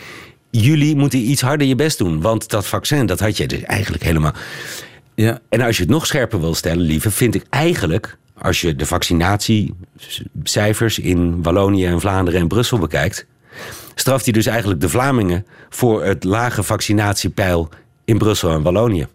[0.51, 2.21] jullie moeten iets harder je best doen.
[2.21, 4.33] Want dat vaccin, dat had je dus eigenlijk helemaal...
[5.15, 5.39] Ja.
[5.49, 8.17] En als je het nog scherper wil stellen, lieve, vind ik eigenlijk...
[8.43, 13.27] als je de vaccinatiecijfers in Wallonië en Vlaanderen en Brussel bekijkt...
[13.95, 15.47] straft hij dus eigenlijk de Vlamingen...
[15.69, 17.69] voor het lage vaccinatiepeil
[18.05, 19.07] in Brussel en Wallonië.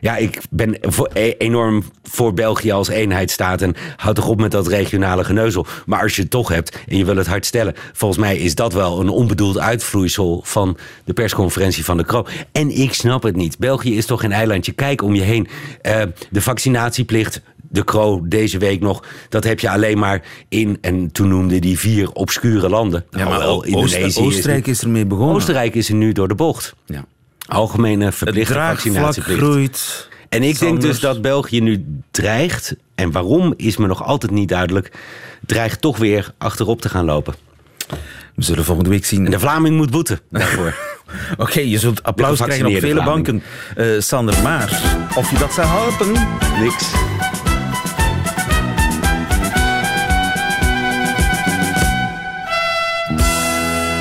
[0.00, 0.78] Ja, ik ben
[1.12, 3.62] e- enorm voor België als eenheidsstaat.
[3.62, 5.66] En houd toch op met dat regionale geneuzel.
[5.86, 7.74] Maar als je het toch hebt en je wil het hard stellen.
[7.92, 12.26] Volgens mij is dat wel een onbedoeld uitvloeisel van de persconferentie van de Kroon.
[12.52, 13.58] En ik snap het niet.
[13.58, 14.72] België is toch geen eilandje.
[14.72, 15.48] Kijk om je heen.
[15.82, 17.40] Eh, de vaccinatieplicht.
[17.70, 19.04] De Kro deze week nog.
[19.28, 20.78] Dat heb je alleen maar in.
[20.80, 23.04] En toen noemde die vier obscure landen.
[23.10, 25.34] Ja, maar Alhoewel, Oost- Indonesië Oostenrijk is ermee begonnen.
[25.34, 26.74] Oostenrijk is er nu door de bocht.
[26.86, 27.04] Ja.
[27.46, 29.40] Algemene verplichte vaccinatieplicht.
[29.40, 30.08] groeit.
[30.28, 34.48] En ik denk dus dat België nu dreigt, en waarom is me nog altijd niet
[34.48, 34.92] duidelijk,
[35.46, 37.34] dreigt toch weer achterop te gaan lopen.
[38.34, 39.24] We zullen volgende week zien.
[39.24, 40.76] En de Vlaming moet boeten daarvoor.
[41.36, 43.42] Oké, je zult applaus krijgen op vele banken,
[43.76, 44.42] eh, Sander.
[44.42, 44.82] Maar
[45.14, 46.12] of je dat zou helpen?
[46.60, 46.92] Niks.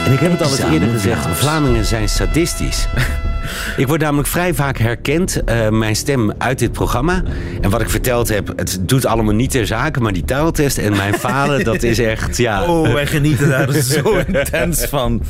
[0.08, 2.88] En ik heb het al eens eerder gezegd, Vlamingen zijn sadistisch.
[3.78, 7.24] Ik word namelijk vrij vaak herkend, eh, mijn stem uit dit programma.
[7.62, 10.96] En wat ik verteld heb, het doet allemaal niet ter zake, maar die taaltest en
[10.96, 12.64] mijn falen, dat is echt, ja...
[12.72, 15.22] Oh, wij genieten daar zo intens van.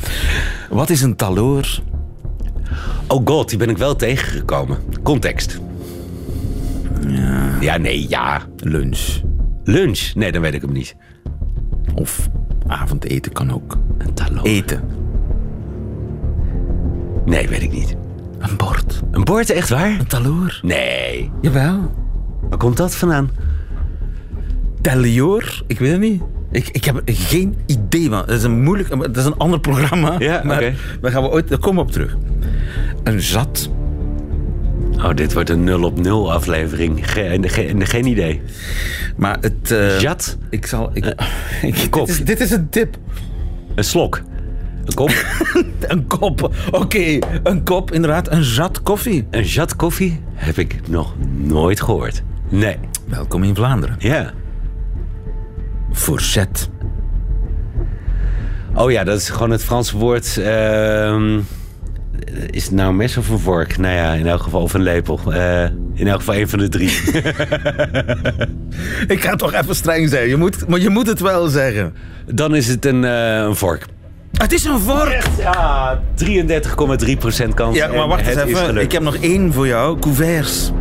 [0.70, 1.80] Wat is een taloor?
[3.06, 4.78] Oh god, die ben ik wel tegengekomen.
[5.02, 5.58] Context.
[7.08, 7.56] Ja.
[7.60, 8.42] Ja, nee, ja.
[8.56, 9.20] Lunch.
[9.64, 10.14] Lunch?
[10.14, 10.96] Nee, dan weet ik hem niet.
[11.94, 12.28] Of
[12.68, 13.76] avondeten kan ook.
[13.98, 14.44] Een taloor.
[14.44, 14.82] Eten.
[17.24, 17.96] Nee, weet ik niet.
[18.38, 19.02] Een bord.
[19.10, 19.90] Een bord, echt waar?
[19.98, 20.58] Een taloor.
[20.62, 21.30] Nee.
[21.40, 21.92] Jawel.
[22.48, 23.30] Waar komt dat vandaan?
[24.80, 25.62] Telioor?
[25.66, 26.22] Ik weet het niet.
[26.50, 28.18] Ik, ik heb geen idee van.
[28.26, 28.88] Dat is een moeilijk.
[28.88, 30.14] Dat is een ander programma.
[30.18, 30.74] Ja, maar oké.
[31.00, 31.48] daar gaan we ooit.
[31.48, 32.16] Daar komen we op terug.
[33.02, 33.70] Een zat.
[34.98, 37.10] Oh, dit wordt een 0 op 0 aflevering.
[37.12, 38.42] Geen, geen, geen idee.
[39.16, 39.70] Maar het.
[39.70, 40.36] eh, Jat?
[40.50, 40.90] Ik zal.
[40.92, 41.04] Ik,
[41.62, 42.06] ik- kop.
[42.06, 42.96] Dit, is, dit is een tip.
[43.74, 44.22] Een slok.
[44.84, 45.10] Een kop.
[45.88, 46.50] Een kop.
[46.70, 48.30] Oké, een kop, inderdaad.
[48.30, 49.26] Een zat koffie.
[49.30, 52.22] een jat koffie heb ik nog nooit gehoord.
[52.48, 52.76] Nee.
[53.06, 53.96] Welkom in Vlaanderen.
[53.98, 54.32] Ja.
[55.92, 56.66] Fourchette.
[58.74, 60.36] Oh ja, dat is gewoon het Franse woord.
[60.38, 61.38] ehm,
[62.50, 63.78] is het nou een mes of een vork?
[63.78, 65.20] Nou ja, in elk geval of een lepel.
[65.32, 66.90] Eh, in elk geval een van de drie.
[69.14, 70.28] Ik ga toch even streng zijn.
[70.28, 71.94] Je moet, maar je moet het wel zeggen.
[72.26, 73.86] Dan is het een, eh, een vork.
[74.32, 75.22] Het is een vork.
[75.38, 77.76] Ja, 33,3% kans.
[77.76, 78.76] Ja, maar wacht eens even.
[78.76, 79.98] Ik heb nog één voor jou.
[79.98, 80.72] Couverts.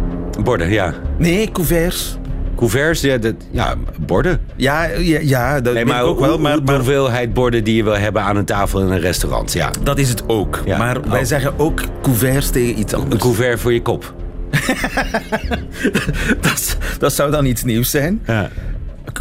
[0.44, 0.94] Borden, ja.
[1.18, 2.18] Nee, couverts.
[2.58, 4.40] Couverts, ja, dat, ja borden.
[4.56, 6.38] Ja, ja, ja dat Nee, maar, ook wel.
[6.40, 9.70] Maar, hoeveelheid borden die je wil hebben aan een tafel in een restaurant, ja.
[9.84, 10.62] dat is het ook.
[10.66, 10.78] Ja.
[10.78, 11.26] Maar wij Oh.
[11.26, 13.22] zeggen ook couverts tegen iets Een anders.
[13.22, 14.14] couvert voor je kop.
[16.42, 18.22] dat, dat zou dan iets nieuws zijn.
[18.26, 18.50] Ja.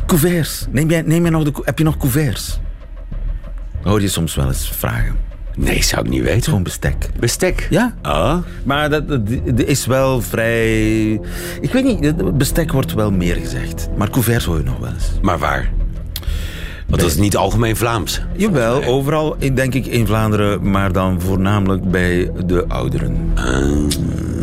[0.06, 0.66] Couverts.
[0.70, 2.60] Neem jij, neem jij nog de, heb je nog couverts?
[3.82, 5.16] Hoor je soms wel eens vragen.
[5.58, 6.42] Nee, zou ik niet weten.
[6.42, 7.08] Gewoon bestek.
[7.20, 7.66] Bestek?
[7.70, 7.94] Ja.
[8.02, 11.12] Ah, Maar dat, dat, dat is wel vrij...
[11.60, 13.88] Ik weet niet, bestek wordt wel meer gezegd.
[13.96, 15.10] Maar couverts hoor je nog wel eens.
[15.22, 15.70] maar waar?
[16.86, 18.20] Want dat is niet algemeen Vlaams.
[18.36, 23.32] Jawel, overal denk ik in Vlaanderen, maar dan voornamelijk bij de ouderen.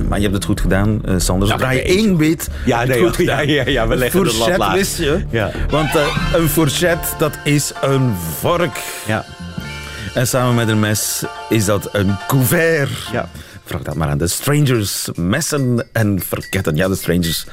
[0.07, 1.47] Maar je hebt het goed gedaan, eh, Sander.
[1.47, 4.73] Zodra je één weet, Ja, nee, goed ja, ja, ja, we leggen de lat laag.
[4.73, 5.23] wist je.
[5.29, 5.51] Ja.
[5.69, 8.81] Want eh, een fourchette, dat is een vork.
[9.07, 9.25] Ja.
[10.13, 13.07] En samen met een mes is dat een couvert.
[13.11, 13.29] Ja.
[13.65, 15.09] Vraag dat maar aan de strangers.
[15.15, 16.75] Messen en verketten.
[16.75, 17.45] Ja, de strangers.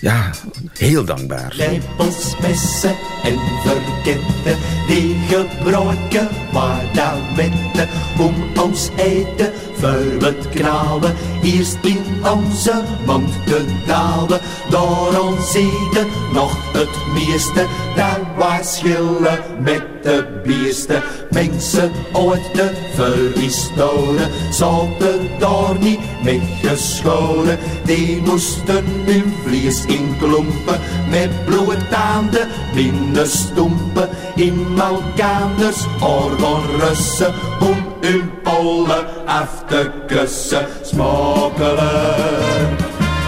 [0.00, 0.30] Ja,
[0.72, 1.52] heel dankbaar.
[1.56, 11.14] Lepels, messen en verketten, die gebruiken maar dan wetten om ons eten voor het knalen,
[11.42, 14.40] eerst in onze mond te dalen.
[14.70, 21.02] Door ons eten nog het meeste, dan wij schillen met de beesten.
[21.30, 27.58] Mensen uit de verhistoren zaten daar niet mee geschoren.
[27.84, 30.80] Die moesten hun vlees in klompen,
[31.10, 34.08] met bloed aan de binnenstompen.
[34.34, 40.66] In elkanders oren russen, om hun pollen af te kussen.
[40.82, 41.80] Smakelijk,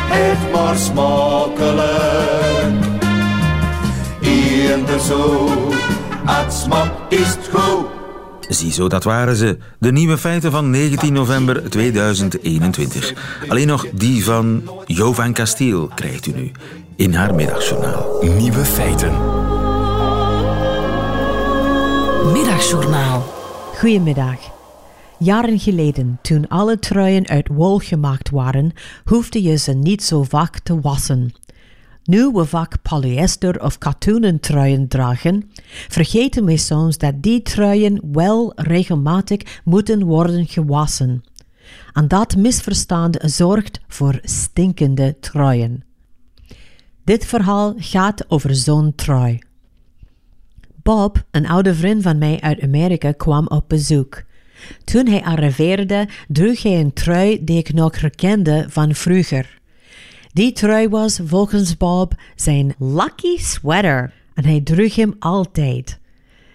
[0.08, 2.30] het maar smakelijk.
[4.20, 5.48] Eender zo,
[6.24, 7.86] het smaakt is het goed.
[8.48, 9.58] Ziezo, dat waren ze.
[9.78, 13.12] De nieuwe feiten van 19 november 2021.
[13.48, 16.50] Alleen nog die van Jovan Castiel krijgt u nu
[16.96, 18.24] in haar middagjournaal.
[18.36, 19.12] Nieuwe feiten.
[22.32, 23.22] Middagjournaal.
[23.78, 24.38] Goedemiddag.
[25.18, 28.72] Jaren geleden, toen alle truien uit wol gemaakt waren,
[29.04, 31.34] hoefde je ze niet zo vaak te wassen.
[32.04, 35.50] Nu we vaak polyester of katoenen truien dragen,
[35.88, 41.22] vergeten we soms dat die truien wel regelmatig moeten worden gewassen.
[41.92, 45.84] En dat misverstand zorgt voor stinkende truien.
[47.04, 49.38] Dit verhaal gaat over zo'n trui.
[50.82, 54.22] Bob, een oude vriend van mij uit Amerika, kwam op bezoek.
[54.84, 59.59] Toen hij arriveerde, droeg hij een trui die ik nog herkende van vroeger.
[60.32, 65.98] Die trui was volgens Bob zijn lucky sweater en hij droeg hem altijd.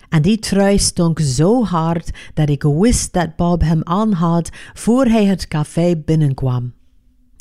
[0.10, 5.06] En die trui stonk zo hard dat ik wist dat Bob hem aan had voor
[5.06, 6.74] hij het café binnenkwam.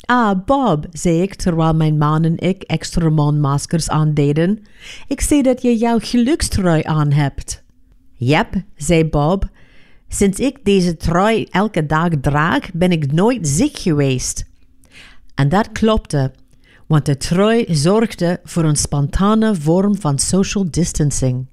[0.05, 4.59] Ah, Bob, zei ik terwijl mijn man en ik extra mondmaskers aandeden.
[5.07, 7.63] Ik zie dat je jouw gelukstrui aan hebt.
[8.13, 9.49] Yep, zei Bob.
[10.07, 14.53] Sinds ik deze trui elke dag draag, ben ik nooit ziek geweest.
[15.35, 16.31] En dat klopte,
[16.87, 21.47] want de trui zorgde voor een spontane vorm van social distancing.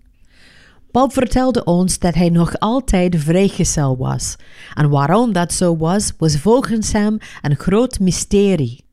[0.90, 4.36] Bob vertelde ons dat hij nog altijd vrijgezel was.
[4.74, 8.84] En waarom dat zo was, was volgens hem een groot mysterie.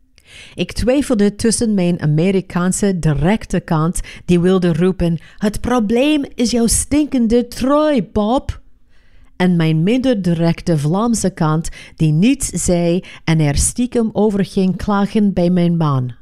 [0.56, 7.48] Ik twijfelde tussen mijn Amerikaanse directe kant, die wilde roepen: Het probleem is jouw stinkende
[7.48, 8.62] trui, Bob.
[9.40, 15.34] En mijn minder directe Vlaamse kant, die niets zei en er stiekem over ging klagen
[15.34, 16.14] bij mijn man.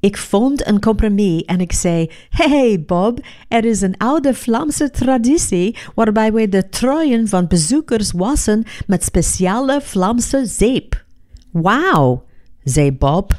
[0.00, 5.76] Ik vond een compromis en ik zei: Hey Bob, er is een oude Vlaamse traditie
[5.94, 11.04] waarbij wij de truien van bezoekers wassen met speciale Vlaamse zeep.
[11.50, 12.24] Wauw,
[12.62, 13.32] zei Bob.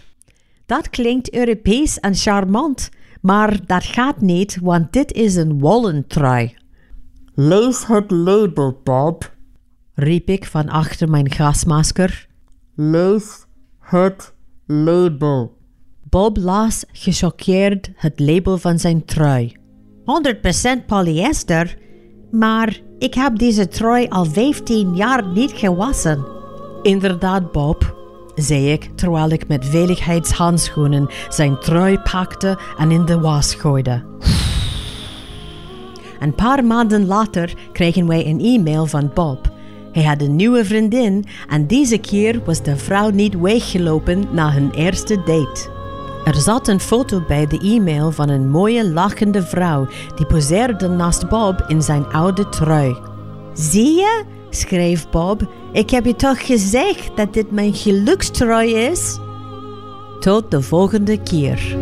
[0.65, 2.89] Dat klinkt Europees en charmant,
[3.21, 6.55] maar dat gaat niet, want dit is een wollen trui.
[7.37, 9.31] Lees het label, Bob,
[9.93, 12.27] riep ik van achter mijn gasmasker.
[12.75, 13.45] Lees
[13.79, 14.33] het
[14.65, 15.57] label.
[16.09, 19.55] Bob las gechoqueerd het label van zijn trui.
[20.81, 21.77] 100% polyester?
[22.31, 26.25] Maar ik heb deze trui al 15 jaar niet gewassen.
[26.81, 27.95] Inderdaad, Bob,
[28.35, 34.03] zei ik terwijl ik met veiligheidshandschoenen zijn trui pakte en in de was gooide.
[36.19, 39.53] Een paar maanden later kregen wij een e-mail van Bob.
[39.91, 44.71] Hij had een nieuwe vriendin en deze keer was de vrouw niet weggelopen na hun
[44.71, 45.73] eerste date.
[46.25, 51.29] Er zat een foto bij de e-mail van een mooie lachende vrouw die poseerde naast
[51.29, 52.95] Bob in zijn oude trui.
[53.53, 54.23] Zie je?
[54.49, 55.47] schreef Bob.
[55.71, 59.19] Ik heb je toch gezegd dat dit mijn gelukstrui is?
[60.19, 61.77] Tot de volgende keer.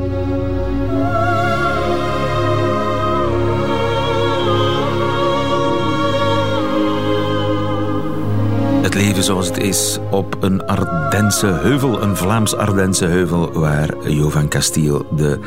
[8.83, 14.47] Het leven zoals het is op een Ardense heuvel, een Vlaams-Ardense heuvel, waar Jo van
[14.47, 15.39] Castiel, de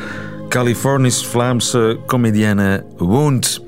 [0.49, 3.63] Californisch-Vlaamse comedienne, woont.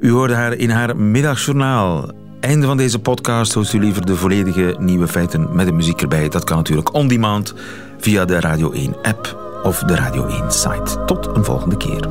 [0.00, 2.10] U hoorde haar in haar middagjournaal.
[2.40, 6.28] Einde van deze podcast hoort u liever de volledige nieuwe feiten met de muziek erbij.
[6.28, 7.54] Dat kan natuurlijk on demand
[7.98, 11.04] via de Radio 1 app of de Radio 1 site.
[11.06, 12.08] Tot een volgende keer.